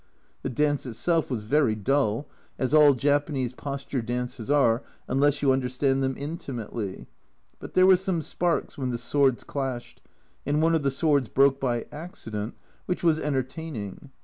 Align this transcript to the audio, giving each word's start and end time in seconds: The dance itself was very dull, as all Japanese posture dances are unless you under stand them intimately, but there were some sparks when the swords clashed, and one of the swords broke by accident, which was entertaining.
The 0.41 0.49
dance 0.49 0.87
itself 0.87 1.29
was 1.29 1.43
very 1.43 1.75
dull, 1.75 2.27
as 2.57 2.73
all 2.73 2.95
Japanese 2.95 3.53
posture 3.53 4.01
dances 4.01 4.49
are 4.49 4.81
unless 5.07 5.43
you 5.43 5.51
under 5.51 5.69
stand 5.69 6.01
them 6.01 6.15
intimately, 6.17 7.05
but 7.59 7.75
there 7.75 7.85
were 7.85 7.95
some 7.97 8.23
sparks 8.23 8.79
when 8.79 8.89
the 8.89 8.97
swords 8.97 9.43
clashed, 9.43 10.01
and 10.43 10.59
one 10.59 10.73
of 10.73 10.81
the 10.81 10.89
swords 10.89 11.29
broke 11.29 11.59
by 11.59 11.85
accident, 11.91 12.55
which 12.87 13.03
was 13.03 13.19
entertaining. 13.19 14.09